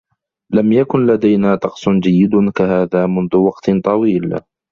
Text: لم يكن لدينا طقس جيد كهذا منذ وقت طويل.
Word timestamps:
لم 0.53 0.71
يكن 0.73 1.05
لدينا 1.07 1.55
طقس 1.55 1.89
جيد 1.89 2.31
كهذا 2.55 3.05
منذ 3.05 3.35
وقت 3.37 3.69
طويل. 3.69 4.35